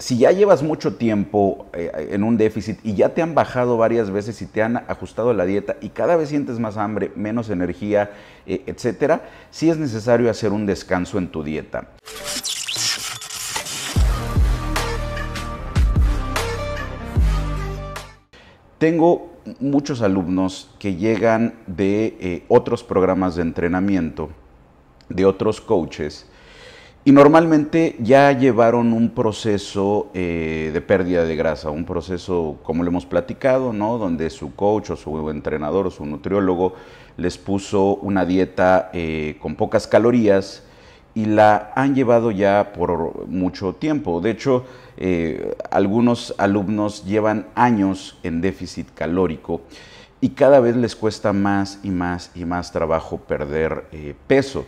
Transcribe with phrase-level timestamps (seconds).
[0.00, 4.10] si ya llevas mucho tiempo eh, en un déficit y ya te han bajado varias
[4.10, 8.10] veces y te han ajustado la dieta y cada vez sientes más hambre, menos energía,
[8.46, 11.88] eh, etcétera, sí es necesario hacer un descanso en tu dieta.
[18.78, 19.30] Tengo
[19.60, 24.30] muchos alumnos que llegan de eh, otros programas de entrenamiento,
[25.10, 26.29] de otros coaches,
[27.02, 32.90] y normalmente ya llevaron un proceso eh, de pérdida de grasa, un proceso, como lo
[32.90, 33.96] hemos platicado, ¿no?
[33.96, 36.74] donde su coach o su entrenador o su nutriólogo
[37.16, 40.62] les puso una dieta eh, con pocas calorías
[41.14, 44.20] y la han llevado ya por mucho tiempo.
[44.20, 44.66] De hecho,
[44.98, 49.62] eh, algunos alumnos llevan años en déficit calórico
[50.20, 53.86] y cada vez les cuesta más y más y más trabajo perder
[54.26, 54.66] peso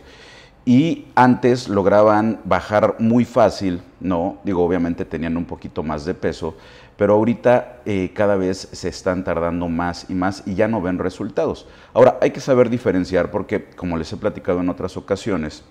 [0.65, 4.37] y antes lograban bajar muy fácil, ¿no?
[4.43, 6.55] Digo, obviamente tenían un poquito más de peso,
[6.95, 10.99] pero ahorita eh, cada vez se están tardando más y más y ya no ven
[10.99, 11.67] resultados.
[11.93, 15.63] Ahora, hay que saber diferenciar porque, como les he platicado en otras ocasiones,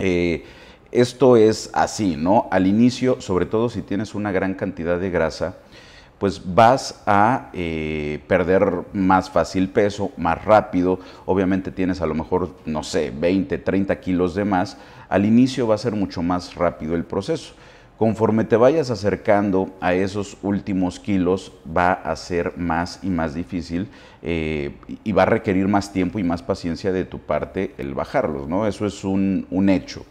[0.00, 0.44] eh,
[0.90, 2.48] esto es así, ¿no?
[2.50, 5.58] Al inicio, sobre todo si tienes una gran cantidad de grasa,
[6.18, 10.98] pues vas a eh, perder más fácil peso, más rápido.
[11.26, 14.76] Obviamente tienes a lo mejor, no sé, 20, 30 kilos de más.
[15.08, 17.54] Al inicio va a ser mucho más rápido el proceso.
[17.98, 23.88] Conforme te vayas acercando a esos últimos kilos, va a ser más y más difícil
[24.22, 28.48] eh, y va a requerir más tiempo y más paciencia de tu parte el bajarlos,
[28.48, 28.68] ¿no?
[28.68, 30.04] Eso es un, un hecho.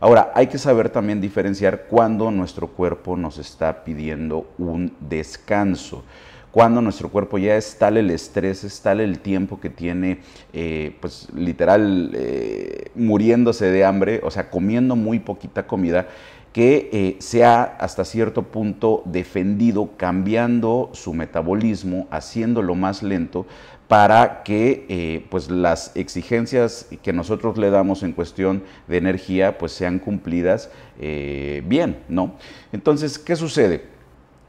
[0.00, 6.04] Ahora, hay que saber también diferenciar cuándo nuestro cuerpo nos está pidiendo un descanso.
[6.50, 10.20] Cuando nuestro cuerpo ya es tal el estrés, es tal el tiempo que tiene,
[10.54, 16.08] eh, pues literal, eh, muriéndose de hambre, o sea, comiendo muy poquita comida,
[16.52, 23.46] que eh, sea hasta cierto punto defendido, cambiando su metabolismo, haciéndolo más lento,
[23.86, 29.72] para que eh, pues las exigencias que nosotros le damos en cuestión de energía pues
[29.72, 30.70] sean cumplidas
[31.00, 32.36] eh, bien, ¿no?
[32.72, 33.84] Entonces, ¿qué sucede?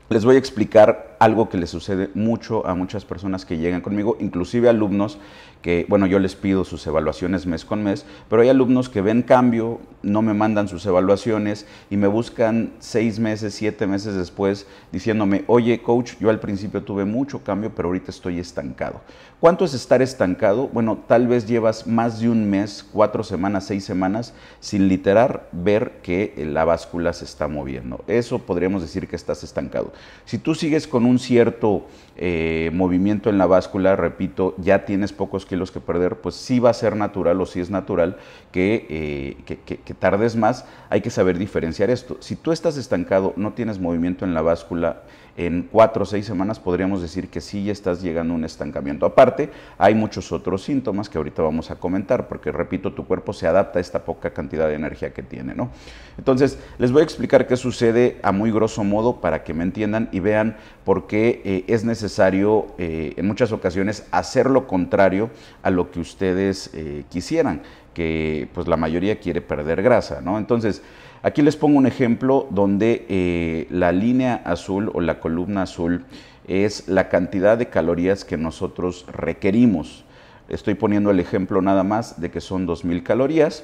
[0.10, 4.18] Les voy a explicar algo que le sucede mucho a muchas personas que llegan conmigo,
[4.20, 5.20] inclusive alumnos
[5.62, 9.22] que, bueno, yo les pido sus evaluaciones mes con mes, pero hay alumnos que ven
[9.22, 15.44] cambio, no me mandan sus evaluaciones y me buscan seis meses, siete meses después diciéndome,
[15.46, 19.02] oye coach, yo al principio tuve mucho cambio, pero ahorita estoy estancado.
[19.40, 20.68] ¿Cuánto es estar estancado?
[20.68, 26.00] Bueno, tal vez llevas más de un mes, cuatro semanas, seis semanas, sin literar ver
[26.04, 28.04] que la báscula se está moviendo.
[28.08, 29.94] Eso podríamos decir que estás estancado.
[30.26, 31.86] Si tú sigues con un cierto
[32.18, 36.70] eh, movimiento en la báscula, repito, ya tienes pocos kilos que perder, pues sí va
[36.70, 38.18] a ser natural o sí es natural
[38.52, 40.66] que, eh, que tardes más.
[40.90, 42.18] Hay que saber diferenciar esto.
[42.20, 45.04] Si tú estás estancado, no tienes movimiento en la báscula,
[45.38, 49.06] en cuatro o seis semanas podríamos decir que sí ya estás llegando a un estancamiento.
[49.06, 53.48] Aparte, hay muchos otros síntomas que ahorita vamos a comentar, porque repito, tu cuerpo se
[53.48, 55.70] adapta a esta poca cantidad de energía que tiene, ¿no?
[56.18, 60.10] Entonces, les voy a explicar qué sucede a muy grosso modo para que me entiendan
[60.12, 65.30] y vean por qué eh, es necesario eh, en muchas ocasiones hacer lo contrario
[65.64, 67.62] a lo que ustedes eh, quisieran,
[67.94, 70.38] que pues la mayoría quiere perder grasa, ¿no?
[70.38, 70.82] Entonces,
[71.24, 76.04] Aquí les pongo un ejemplo donde eh, la línea azul o la columna azul
[76.48, 80.04] es la cantidad de calorías que nosotros requerimos.
[80.50, 83.64] Estoy poniendo el ejemplo nada más de que son 2.000 calorías.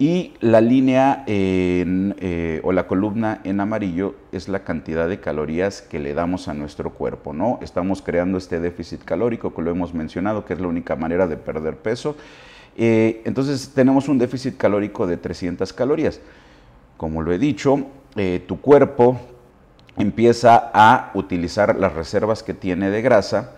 [0.00, 6.00] Y la línea eh, o la columna en amarillo es la cantidad de calorías que
[6.00, 7.58] le damos a nuestro cuerpo, ¿no?
[7.62, 11.36] Estamos creando este déficit calórico que lo hemos mencionado, que es la única manera de
[11.36, 12.16] perder peso.
[12.76, 16.20] Eh, entonces tenemos un déficit calórico de 300 calorías.
[17.00, 19.18] Como lo he dicho, eh, tu cuerpo
[19.96, 23.52] empieza a utilizar las reservas que tiene de grasa,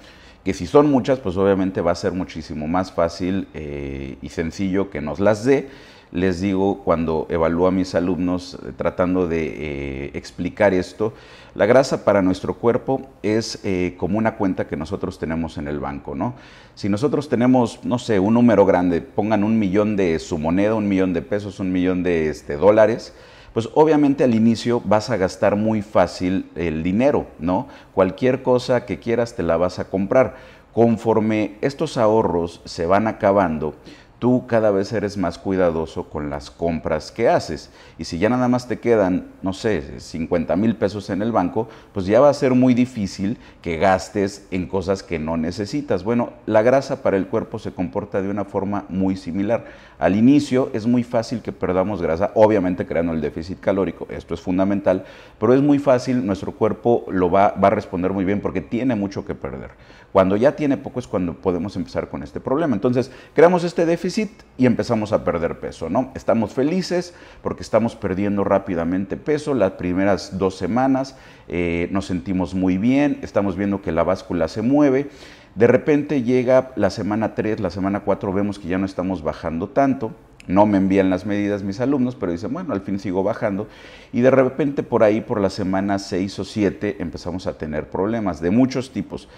[0.44, 4.91] que si son muchas, pues obviamente va a ser muchísimo más fácil eh, y sencillo
[4.91, 5.69] que nos las dé.
[6.12, 11.15] Les digo cuando evalúo a mis alumnos eh, tratando de explicar esto,
[11.55, 13.62] la grasa para nuestro cuerpo es
[13.99, 16.35] como una cuenta que nosotros tenemos en el banco, ¿no?
[16.75, 20.88] Si nosotros tenemos, no sé, un número grande, pongan un millón de su moneda, un
[20.88, 23.12] millón de pesos, un millón de este, dólares,
[23.53, 27.69] pues obviamente al inicio vas a gastar muy fácil el dinero, ¿no?
[27.94, 30.37] Cualquier cosa que quieras te la vas a comprar.
[30.73, 33.75] Conforme estos ahorros se van acabando,
[34.22, 37.70] tú cada vez eres más cuidadoso con las compras que haces.
[37.98, 41.69] Y si ya nada más te quedan, no sé, 50 mil pesos en el banco,
[41.92, 46.04] pues ya va a ser muy difícil que gastes en cosas que no necesitas.
[46.04, 49.64] Bueno, la grasa para el cuerpo se comporta de una forma muy similar.
[49.98, 54.40] Al inicio es muy fácil que perdamos grasa, obviamente creando el déficit calórico, esto es
[54.40, 55.04] fundamental,
[55.40, 58.94] pero es muy fácil, nuestro cuerpo lo va, va a responder muy bien porque tiene
[58.94, 59.70] mucho que perder.
[60.12, 62.74] Cuando ya tiene poco es cuando podemos empezar con este problema.
[62.74, 66.12] Entonces, creamos este déficit y empezamos a perder peso, ¿no?
[66.14, 69.55] Estamos felices porque estamos perdiendo rápidamente peso.
[69.55, 71.17] Las primeras dos semanas
[71.49, 75.09] eh, nos sentimos muy bien, estamos viendo que la báscula se mueve.
[75.55, 79.69] De repente llega la semana 3, la semana 4, vemos que ya no estamos bajando
[79.69, 80.12] tanto.
[80.49, 83.69] No me envían las medidas mis alumnos, pero dicen, bueno, al fin sigo bajando.
[84.12, 88.41] Y de repente por ahí, por la semana 6 o 7, empezamos a tener problemas
[88.41, 89.29] de muchos tipos.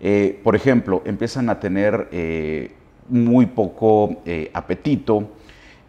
[0.00, 2.72] Eh, por ejemplo, empiezan a tener eh,
[3.08, 5.28] muy poco eh, apetito,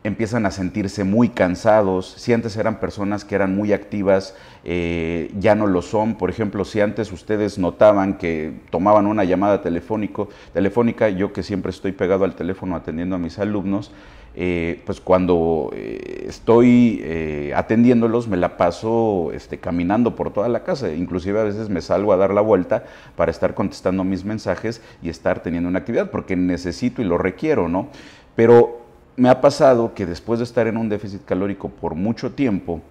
[0.03, 2.13] empiezan a sentirse muy cansados.
[2.17, 6.15] Si antes eran personas que eran muy activas, ya no lo son.
[6.15, 11.71] Por ejemplo, si antes ustedes notaban que tomaban una llamada telefónico, telefónica, yo que siempre
[11.71, 13.91] estoy pegado al teléfono atendiendo a mis alumnos,
[14.37, 20.63] eh, pues cuando eh, estoy eh, atendiéndolos me la paso este, caminando por toda la
[20.63, 22.83] casa, inclusive a veces me salgo a dar la vuelta
[23.15, 27.69] para estar contestando mis mensajes y estar teniendo una actividad, porque necesito y lo requiero,
[27.69, 27.87] ¿no?
[28.35, 28.81] Pero
[29.15, 32.81] me ha pasado que después de estar en un déficit calórico por mucho tiempo,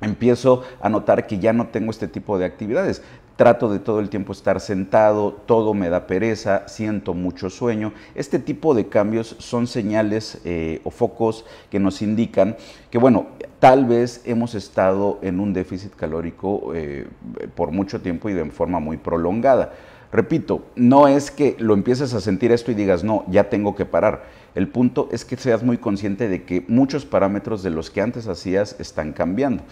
[0.00, 3.02] empiezo a notar que ya no tengo este tipo de actividades
[3.36, 7.92] trato de todo el tiempo estar sentado, todo me da pereza, siento mucho sueño.
[8.14, 12.56] Este tipo de cambios son señales eh, o focos que nos indican
[12.90, 13.26] que, bueno,
[13.58, 17.06] tal vez hemos estado en un déficit calórico eh,
[17.54, 19.72] por mucho tiempo y de forma muy prolongada.
[20.12, 23.84] Repito, no es que lo empieces a sentir esto y digas, no, ya tengo que
[23.84, 24.22] parar.
[24.54, 28.28] El punto es que seas muy consciente de que muchos parámetros de los que antes
[28.28, 29.62] hacías están cambiando.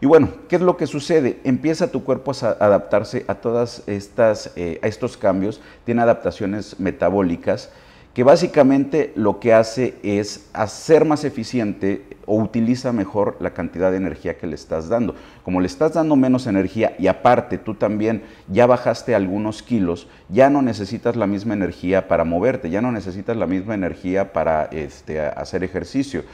[0.00, 1.40] Y bueno, ¿qué es lo que sucede?
[1.44, 7.70] Empieza tu cuerpo a adaptarse a todas estas, eh, a estos cambios, tiene adaptaciones metabólicas
[8.16, 13.96] que básicamente lo que hace es hacer más eficiente o utiliza mejor la cantidad de
[13.96, 15.14] energía que le estás dando.
[15.44, 20.50] Como le estás dando menos energía y aparte tú también ya bajaste algunos kilos, ya
[20.50, 25.20] no necesitas la misma energía para moverte, ya no necesitas la misma energía para este,
[25.20, 26.24] hacer ejercicio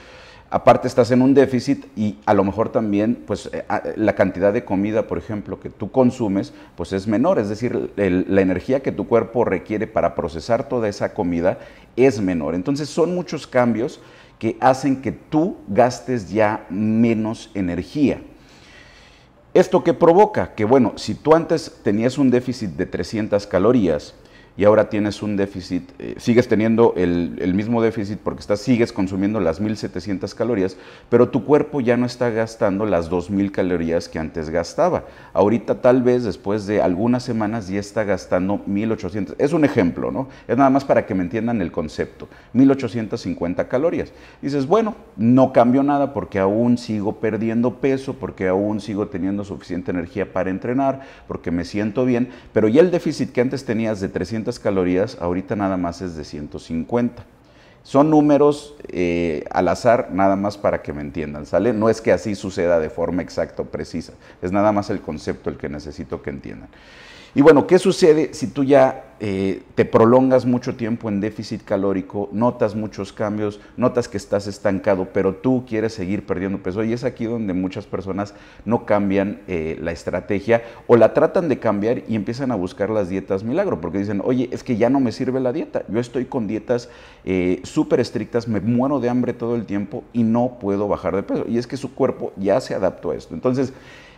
[0.52, 3.64] aparte estás en un déficit y a lo mejor también pues eh,
[3.96, 8.40] la cantidad de comida, por ejemplo, que tú consumes, pues es menor, es decir, la
[8.42, 11.58] energía que tu cuerpo requiere para procesar toda esa comida
[11.96, 12.54] es menor.
[12.54, 14.00] Entonces son muchos cambios
[14.42, 18.20] que hacen que tú gastes ya menos energía.
[19.54, 20.56] ¿Esto qué provoca?
[20.56, 24.16] Que bueno, si tú antes tenías un déficit de 300 calorías,
[24.56, 29.40] y ahora tienes un déficit, eh, sigues teniendo el, mismo déficit porque estás, sigues consumiendo
[29.40, 30.76] las 1700 calorías,
[31.08, 35.04] pero tu cuerpo ya no está gastando las 2000 calorías que antes gastaba.
[35.32, 39.36] Ahorita tal vez después de algunas semanas ya está gastando 1800.
[39.38, 40.28] Es un ejemplo, ¿no?
[40.46, 42.28] Es nada más para que me entiendan el concepto.
[42.52, 44.12] 1850 calorías.
[44.42, 49.90] Dices, bueno, no cambio nada porque aún sigo perdiendo peso, porque aún sigo teniendo suficiente
[49.90, 54.08] energía para entrenar, porque me siento bien, pero ya el déficit que antes tenías de
[54.08, 57.24] 300 calorías, ahorita nada más es de 150.
[57.82, 61.72] Son números eh, al azar, nada más para que me entiendan, ¿sale?
[61.72, 65.50] No es que así suceda de forma exacta o precisa, es nada más el concepto
[65.50, 66.68] el que necesito que entiendan.
[67.34, 72.28] Y bueno, ¿qué sucede si tú ya eh, te prolongas mucho tiempo en déficit calórico,
[72.30, 76.84] notas muchos cambios, notas que estás estancado, pero tú quieres seguir perdiendo peso?
[76.84, 78.34] Y es aquí donde muchas personas
[78.66, 83.08] no cambian eh, la estrategia o la tratan de cambiar y empiezan a buscar las
[83.08, 86.26] dietas milagro, porque dicen, oye, es que ya no me sirve la dieta, yo estoy
[86.26, 86.90] con dietas
[87.24, 91.22] eh, súper estrictas, me muero de hambre todo el tiempo y no puedo bajar de
[91.22, 91.46] peso.
[91.48, 93.32] Y es que su cuerpo ya se adaptó a esto.
[93.32, 93.72] Entonces,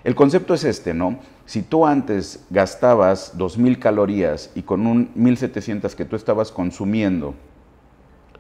[0.05, 1.19] el concepto es este, ¿no?
[1.47, 7.35] Si tú antes gastabas 2.000 calorías y con un 1.700 que tú estabas consumiendo,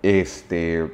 [0.03, 0.93] este,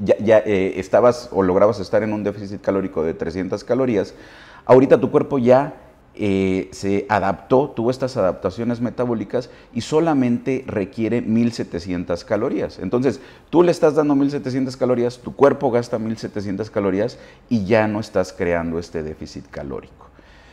[0.00, 4.14] ya, eh, estabas o lograbas estar en un déficit calórico de 300 calorías,
[4.64, 5.74] ahorita tu cuerpo ya
[6.14, 12.78] eh, se adaptó, tuvo estas adaptaciones metabólicas y solamente requiere 1700 calorías.
[12.78, 18.00] Entonces, tú le estás dando 1700 calorías, tu cuerpo gasta 1700 calorías y ya no
[18.00, 20.11] estás creando este déficit calórico.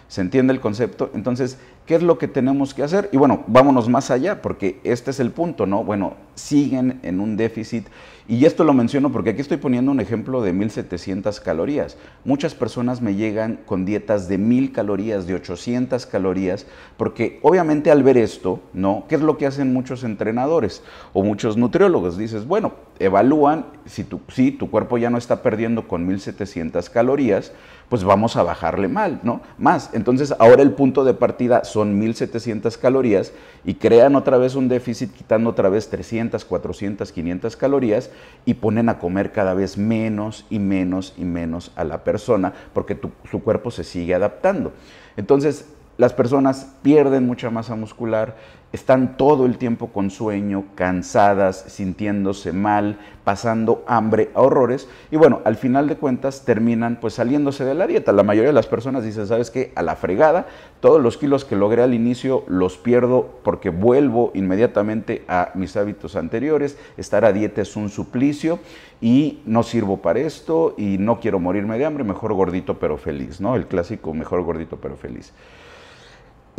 [0.10, 1.12] ¿Se entiende el concepto?
[1.14, 3.10] Entonces, ¿qué es lo que tenemos que hacer?
[3.12, 5.84] Y bueno, vámonos más allá, porque este es el punto, ¿no?
[5.84, 7.86] Bueno, siguen en un déficit.
[8.28, 11.96] Y esto lo menciono porque aquí estoy poniendo un ejemplo de 1700 calorías.
[12.26, 16.66] Muchas personas me llegan con dietas de 1000 calorías, de 800 calorías,
[16.98, 19.06] porque obviamente al ver esto, ¿no?
[19.08, 20.82] ¿Qué es lo que hacen muchos entrenadores
[21.14, 22.18] o muchos nutriólogos?
[22.18, 27.52] Dices, bueno, evalúan si tu, si tu cuerpo ya no está perdiendo con 1700 calorías,
[27.90, 29.42] pues vamos a bajarle mal, ¿no?
[29.58, 29.90] Más.
[29.94, 33.34] Entonces, ahora el punto de partida son 1700 calorías
[33.66, 38.12] y crean otra vez un déficit quitando otra vez 300, 400, 500 calorías
[38.46, 42.98] y ponen a comer cada vez menos y menos y menos a la persona porque
[43.30, 44.72] su cuerpo se sigue adaptando.
[45.18, 45.66] Entonces,
[45.98, 48.38] las personas pierden mucha masa muscular,
[48.72, 55.42] están todo el tiempo con sueño, cansadas, sintiéndose mal, pasando hambre a horrores y bueno,
[55.46, 58.12] al final de cuentas terminan pues saliéndose de la dieta.
[58.12, 59.72] La mayoría de las personas dicen, ¿sabes qué?
[59.76, 60.48] A la fregada,
[60.80, 66.16] todos los kilos que logré al inicio los pierdo porque vuelvo inmediatamente a mis hábitos
[66.16, 68.60] anteriores, estar a dieta es un suplicio
[69.02, 73.42] y no sirvo para esto y no quiero morirme de hambre, mejor gordito pero feliz,
[73.42, 73.56] ¿no?
[73.56, 75.34] El clásico mejor gordito pero feliz.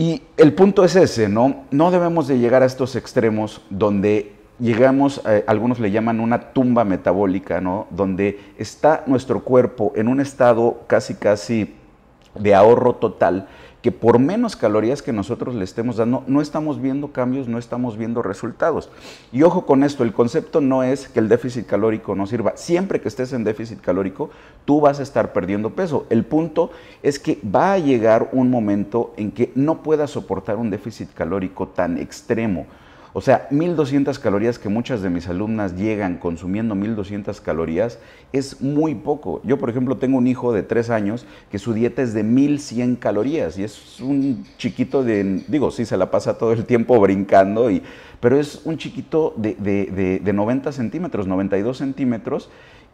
[0.01, 1.65] Y el punto es ese, ¿no?
[1.71, 6.87] No debemos de llegar a estos extremos donde llegamos, eh, algunos le llaman una tumba
[6.87, 7.87] metabólica, ¿no?
[7.91, 11.75] Donde está nuestro cuerpo en un estado casi, casi
[12.35, 13.47] de ahorro total
[13.83, 17.97] que por menos calorías que nosotros le estemos dando, no estamos viendo cambios, no estamos
[17.97, 18.91] viendo resultados.
[19.33, 22.57] Y ojo con esto, el concepto no es que el déficit calórico no sirva.
[22.57, 24.31] Siempre que estés en déficit calórico,
[24.65, 26.07] tú vas a estar perdiendo peso.
[26.11, 26.71] El punto
[27.03, 31.69] es que va a llegar un momento en que no puedas soportar un déficit calórico
[31.69, 32.67] tan extremo
[33.13, 37.99] o sea, 1200 calorías que muchas de mis alumnas llegan consumiendo 1200 calorías
[38.33, 39.41] es muy poco.
[39.45, 42.97] Yo, por ejemplo, tengo un hijo de 3 años que su dieta es de 1100
[42.97, 47.71] calorías y es un chiquito de, digo, sí, se la pasa todo el tiempo brincando,
[47.71, 47.83] y,
[48.21, 52.49] pero es un chiquito de, de, de 90 centímetros, 92 centímetros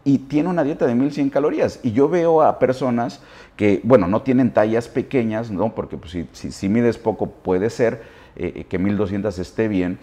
[0.07, 1.81] y tiene una dieta de 1100 calorías.
[1.83, 3.21] Y yo veo a personas
[3.57, 5.75] que, bueno, no tienen tallas pequeñas, ¿no?
[5.75, 8.03] Porque pues, si, si, si mides poco puede ser
[8.37, 9.99] eh, que 1200 esté bien,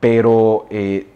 [0.00, 1.08] pero eh,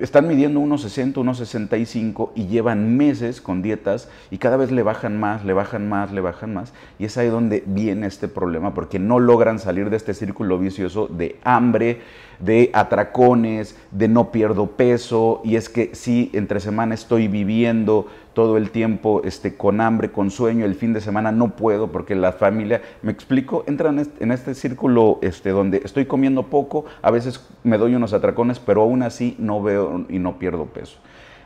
[0.00, 4.82] están midiendo unos 60, unos 65 y llevan meses con dietas y cada vez le
[4.82, 6.74] bajan más, le bajan más, le bajan más.
[6.98, 11.06] Y es ahí donde viene este problema, porque no logran salir de este círculo vicioso
[11.08, 12.02] de hambre,
[12.40, 18.56] de atracones, de no pierdo peso, y es que sí, entre semana estoy viviendo todo
[18.56, 22.32] el tiempo este, con hambre, con sueño, el fin de semana no puedo porque la
[22.32, 27.10] familia, me explico, entra en este, en este círculo este, donde estoy comiendo poco, a
[27.10, 30.98] veces me doy unos atracones, pero aún así no veo y no pierdo peso.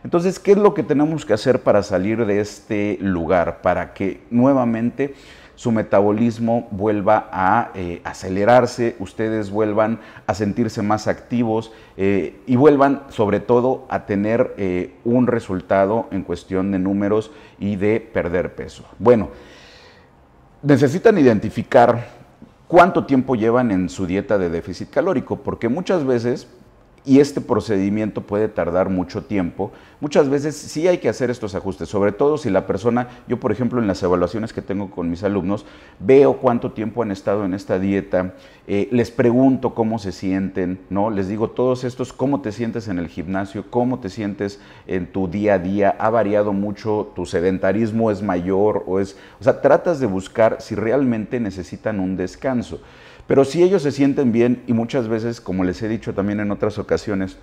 [0.05, 3.63] Entonces, ¿qué es lo que tenemos que hacer para salir de este lugar?
[3.63, 5.15] Para que nuevamente
[5.55, 13.03] su metabolismo vuelva a eh, acelerarse, ustedes vuelvan a sentirse más activos eh, y vuelvan
[13.09, 18.85] sobre todo a tener eh, un resultado en cuestión de números y de perder peso.
[18.99, 19.29] Bueno,
[20.63, 22.09] necesitan identificar
[22.67, 26.49] cuánto tiempo llevan en su dieta de déficit calórico, porque muchas veces
[27.05, 29.73] y este procedimiento puede tardar mucho tiempo.
[30.01, 33.53] Muchas veces sí hay que hacer estos ajustes, sobre todo si la persona, yo por
[33.53, 35.65] ejemplo en las evaluaciones que tengo con mis alumnos,
[36.01, 38.35] veo cuánto tiempo han estado en esta dieta,
[38.67, 41.11] eh, les pregunto cómo se sienten, ¿no?
[41.11, 45.29] Les digo todos estos, cómo te sientes en el gimnasio, cómo te sientes en tu
[45.29, 50.01] día a día, ha variado mucho, tu sedentarismo es mayor o es, o sea, tratas
[50.01, 52.81] de buscar si realmente necesitan un descanso.
[53.33, 56.51] Pero si ellos se sienten bien y muchas veces, como les he dicho también en
[56.51, 57.39] otras ocasiones,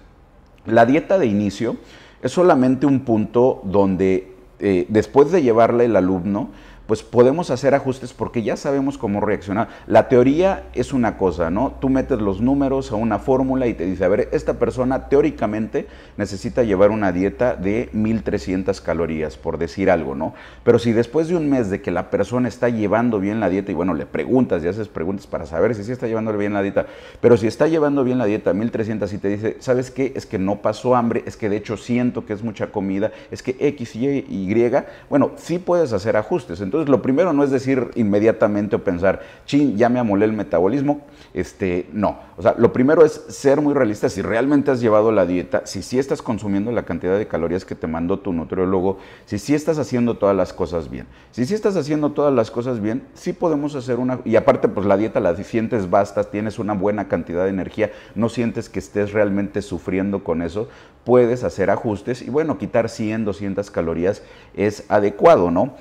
[0.68, 1.78] la dieta de inicio
[2.22, 6.52] es solamente un punto donde eh, después de llevarle el alumno,
[6.90, 9.68] pues podemos hacer ajustes porque ya sabemos cómo reaccionar.
[9.86, 11.76] La teoría es una cosa, ¿no?
[11.80, 15.86] Tú metes los números a una fórmula y te dice, a ver, esta persona teóricamente
[16.18, 20.34] necesita llevar una dieta de 1300 calorías, por decir algo, ¿no?
[20.64, 23.72] Pero si después de un mes de que la persona está llevando bien la dieta,
[23.72, 26.64] y bueno, le preguntas y haces preguntas para saber si sí está llevando bien la
[26.64, 26.88] dieta,
[27.22, 30.12] pero si está llevando bien la dieta 1300 y te dice, ¿sabes qué?
[30.16, 33.44] Es que no pasó hambre, es que de hecho siento que es mucha comida, es
[33.44, 34.72] que X, Y, Y,
[35.08, 36.62] bueno, sí puedes hacer ajustes.
[36.62, 41.02] Entonces, lo primero no es decir inmediatamente o pensar, chin, ya me amolé el metabolismo.
[41.34, 42.20] Este, no.
[42.38, 44.10] O sea, lo primero es ser muy realista.
[44.10, 47.76] Si realmente has llevado la dieta, si sí estás consumiendo la cantidad de calorías que
[47.76, 51.08] te mandó tu nutriólogo, si sí estás haciendo todas las cosas bien.
[51.32, 54.20] Si sí estás haciendo todas las cosas bien, sí podemos hacer una.
[54.26, 58.30] Y aparte, pues la dieta la sientes basta, tienes una buena cantidad de energía, no
[58.30, 60.68] sientes que estés realmente sufriendo con eso,
[61.04, 64.22] puedes hacer ajustes y bueno, quitar 100, 200 calorías
[64.56, 65.76] es adecuado, ¿no?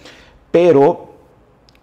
[0.50, 1.09] Pero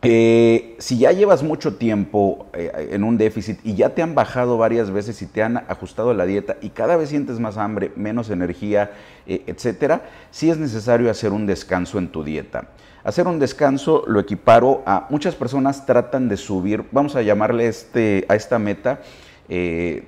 [0.07, 4.55] eh, si ya llevas mucho tiempo eh, en un déficit y ya te han bajado
[4.55, 8.29] varias veces y te han ajustado la dieta y cada vez sientes más hambre, menos
[8.29, 8.91] energía,
[9.25, 12.67] eh, etcétera, sí es necesario hacer un descanso en tu dieta.
[13.03, 18.25] Hacer un descanso lo equiparo a muchas personas tratan de subir, vamos a llamarle este,
[18.29, 19.01] a esta meta,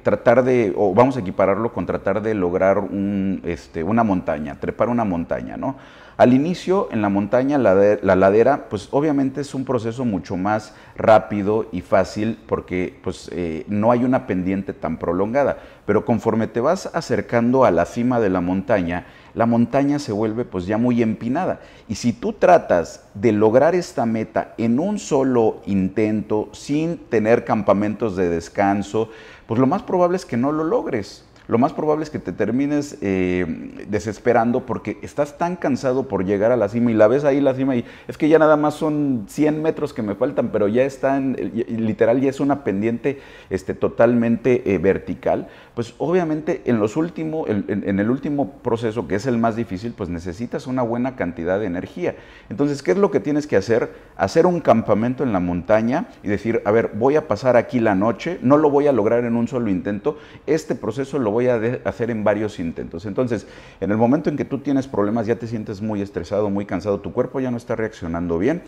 [0.01, 4.89] tratar de, o vamos a equipararlo con tratar de lograr un, este, una montaña, trepar
[4.89, 5.75] una montaña, ¿no?
[6.17, 11.67] Al inicio, en la montaña, la, ladera, pues obviamente es un proceso mucho más rápido
[11.71, 15.59] y fácil porque pues, eh, no hay una pendiente tan prolongada.
[15.85, 19.05] Pero conforme te vas acercando a la cima de la montaña,
[19.35, 21.59] la montaña se vuelve pues ya muy empinada.
[21.87, 28.15] Y si tú tratas de lograr esta meta en un solo intento, sin tener campamentos
[28.15, 29.11] de descanso,
[29.45, 32.33] pues lo más probable es que no lo logres lo más probable es que te
[32.33, 37.23] termines eh, desesperando porque estás tan cansado por llegar a la cima y la ves
[37.23, 40.49] ahí la cima y es que ya nada más son 100 metros que me faltan,
[40.51, 41.37] pero ya están,
[41.67, 47.99] literal ya es una pendiente este, totalmente eh, vertical, pues obviamente en, los último, en,
[47.99, 52.15] el último proceso, que es el más difícil, pues necesitas una buena cantidad de energía.
[52.49, 53.91] Entonces, ¿qué es lo que tienes que hacer?
[54.15, 57.95] Hacer un campamento en la montaña y decir, a ver, voy a pasar aquí la
[57.95, 61.61] noche, no lo voy a lograr en un solo intento, este proceso lo voy a
[61.85, 63.05] hacer en varios intentos.
[63.05, 63.45] Entonces,
[63.79, 66.99] en el momento en que tú tienes problemas, ya te sientes muy estresado, muy cansado,
[66.99, 68.63] tu cuerpo ya no está reaccionando bien,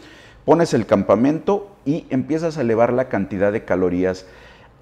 [0.45, 4.27] pones el campamento y empiezas a elevar la cantidad de calorías.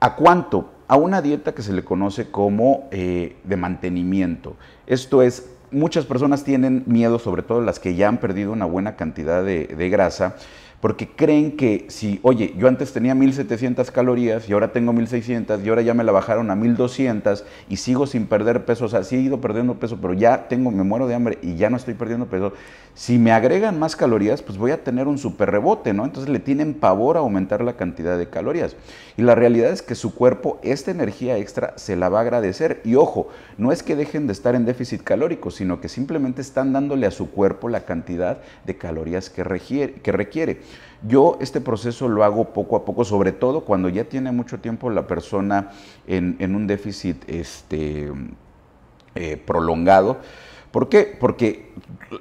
[0.01, 0.70] ¿A cuánto?
[0.89, 4.58] A una dieta que se le conoce como eh, de mantenimiento.
[4.86, 8.98] Esto es, muchas personas tienen miedo, sobre todo las que ya han perdido una buena
[8.98, 10.36] cantidad de grasa,
[10.81, 15.69] porque creen que si, oye, yo antes tenía 1700 calorías y ahora tengo 1600 y
[15.69, 19.15] ahora ya me la bajaron a 1200 y sigo sin perder peso, o sea, sí
[19.15, 21.96] he ido perdiendo peso, pero ya tengo, me muero de hambre y ya no estoy
[21.96, 22.53] perdiendo peso.
[22.93, 26.03] Si me agregan más calorías, pues voy a tener un super rebote, ¿no?
[26.03, 28.75] Entonces le tienen pavor a aumentar la cantidad de calorías.
[29.17, 32.81] Y la realidad es que su cuerpo esta energía extra se la va a agradecer.
[32.84, 33.29] Y ojo,
[33.60, 37.12] no es que dejen de estar en déficit calórico, sino que simplemente están dándole a
[37.12, 39.93] su cuerpo la cantidad de calorías que requiere.
[39.93, 40.57] Que requiere.
[41.06, 44.89] Yo este proceso lo hago poco a poco, sobre todo cuando ya tiene mucho tiempo
[44.89, 45.72] la persona
[46.08, 48.12] en, un déficit este,
[49.16, 50.18] eh, prolongado.
[50.72, 51.16] ¿Por qué?
[51.20, 51.72] Porque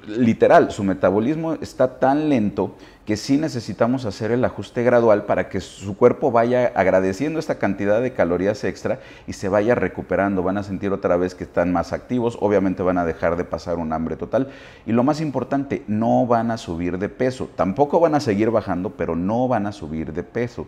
[0.07, 2.75] literal, su metabolismo está tan lento
[3.07, 8.01] que sí necesitamos hacer el ajuste gradual para que su cuerpo vaya agradeciendo esta cantidad
[8.01, 10.43] de calorías extra y se vaya recuperando.
[10.43, 13.77] Van a sentir otra vez que están más activos, obviamente van a dejar de pasar
[13.77, 14.49] un hambre total.
[14.85, 17.49] Y lo más importante, no van a subir de peso.
[17.55, 20.67] Tampoco van a seguir bajando, pero no van a subir de peso.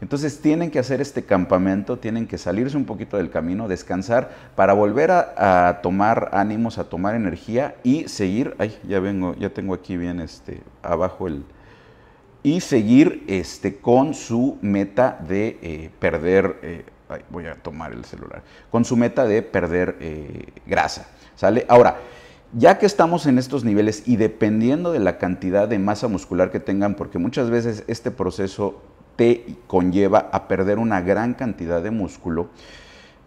[0.00, 4.72] Entonces tienen que hacer este campamento, tienen que salirse un poquito del camino, descansar para
[4.72, 8.56] volver a, tomar ánimos, a tomar energía y seguir.
[8.58, 11.44] Ay, ya vengo, ya tengo aquí bien este abajo el,
[12.48, 16.84] y seguir este, con su meta de eh, perder, eh,
[17.28, 21.08] voy a tomar el celular, con su meta de perder eh, grasa.
[21.36, 21.66] ¿Sale?
[21.68, 21.98] Ahora,
[22.54, 26.58] ya que estamos en estos niveles y dependiendo de la cantidad de masa muscular que
[26.58, 28.80] tengan, porque muchas veces este proceso
[29.16, 32.48] te conlleva a perder una gran cantidad de músculo,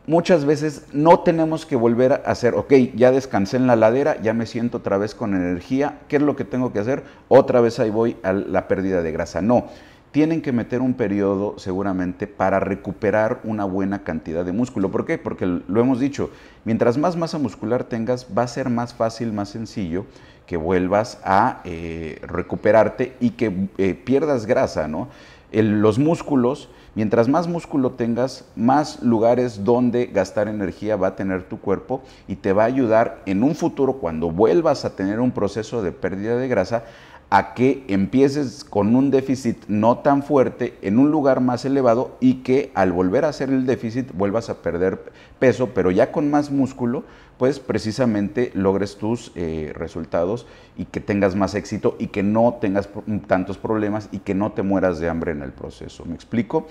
[0.08, 4.34] muchas veces no tenemos que volver a hacer, ok, ya descansé en la ladera, ya
[4.34, 7.04] me siento otra vez con energía, ¿qué es lo que tengo que hacer?
[7.28, 9.42] Otra vez ahí voy a la pérdida de grasa.
[9.42, 9.68] No,
[10.12, 14.92] tienen que meter un periodo seguramente para recuperar una buena cantidad de músculo.
[14.92, 15.18] ¿Por qué?
[15.18, 16.30] Porque lo hemos dicho,
[16.66, 20.06] mientras más masa muscular tengas, va a ser más fácil, más sencillo
[20.48, 25.08] que vuelvas a eh, recuperarte y que eh, pierdas grasa, ¿no?
[25.54, 31.58] los músculos Mientras más músculo tengas, más lugares donde gastar energía va a tener tu
[31.58, 35.82] cuerpo y te va a ayudar en un futuro, cuando vuelvas a tener un proceso
[35.82, 36.84] de pérdida de grasa,
[37.34, 42.44] a que empieces con un déficit no tan fuerte en un lugar más elevado y
[42.44, 46.52] que al volver a hacer el déficit vuelvas a perder peso, pero ya con más
[46.52, 47.06] músculo,
[47.38, 52.90] pues precisamente logres tus eh, resultados y que tengas más éxito y que no tengas
[53.28, 56.04] tantos problemas y que no te mueras de hambre en el proceso.
[56.04, 56.68] ¿Me explico?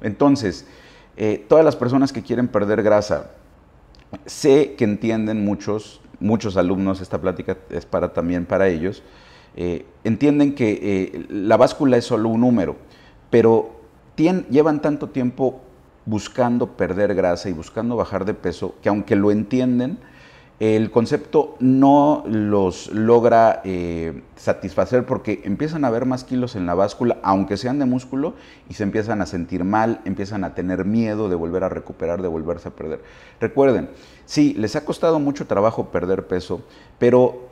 [0.00, 0.64] Entonces,
[1.16, 3.32] eh, todas las personas que quieren perder grasa,
[4.26, 9.02] sé que entienden muchos, muchos alumnos, esta plática es para también para ellos,
[9.56, 12.76] eh, entienden que eh, la báscula es solo un número,
[13.30, 13.80] pero
[14.16, 15.60] llevan tanto tiempo
[16.06, 19.98] buscando perder grasa y buscando bajar de peso que aunque lo entienden,
[20.60, 26.74] el concepto no los logra eh, satisfacer porque empiezan a ver más kilos en la
[26.74, 28.34] báscula, aunque sean de músculo,
[28.68, 32.28] y se empiezan a sentir mal, empiezan a tener miedo de volver a recuperar, de
[32.28, 33.02] volverse a perder.
[33.40, 33.90] Recuerden,
[34.26, 36.62] sí, les ha costado mucho trabajo perder peso,
[37.00, 37.48] pero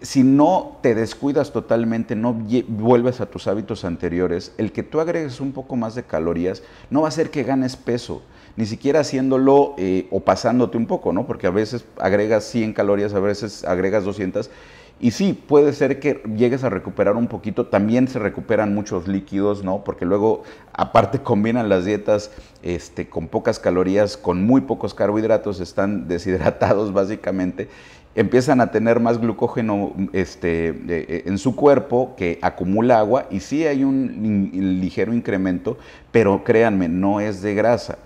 [0.00, 2.34] si no te descuidas totalmente, no
[2.68, 7.02] vuelves a tus hábitos anteriores, el que tú agregues un poco más de calorías no
[7.02, 8.22] va a hacer que ganes peso,
[8.56, 11.26] ni siquiera haciéndolo eh, o pasándote un poco, ¿no?
[11.26, 14.50] Porque a veces agregas 100 calorías, a veces agregas 200
[14.98, 19.62] y sí, puede ser que llegues a recuperar un poquito, también se recuperan muchos líquidos,
[19.62, 19.84] ¿no?
[19.84, 22.30] Porque luego, aparte, combinan las dietas
[22.62, 27.68] este, con pocas calorías, con muy pocos carbohidratos, están deshidratados básicamente,
[28.16, 33.64] empiezan a tener más glucógeno este, eh, en su cuerpo que acumula agua y sí
[33.66, 35.78] hay un ligero incremento,
[36.10, 37.98] pero créanme, no es de grasa.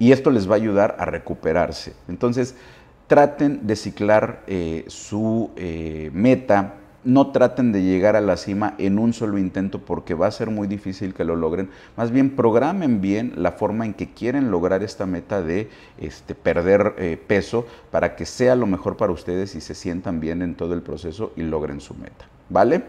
[0.00, 1.92] Y esto les va a ayudar a recuperarse.
[2.08, 2.56] Entonces,
[3.10, 8.98] traten de ciclar eh, su eh, meta, no traten de llegar a la cima en
[8.98, 11.70] un solo intento porque va a ser muy difícil que lo logren.
[11.96, 16.94] Más bien programen bien la forma en que quieren lograr esta meta de este, perder
[16.98, 20.74] eh, peso para que sea lo mejor para ustedes y se sientan bien en todo
[20.74, 22.26] el proceso y logren su meta.
[22.48, 22.82] ¿Vale?